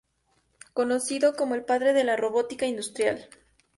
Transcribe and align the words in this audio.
Conocido 0.73 1.35
como 1.35 1.53
el 1.53 1.63
"Padre 1.63 1.93
de 1.93 2.03
la 2.03 2.15
Robótica 2.15 2.65
Industrial". 2.65 3.29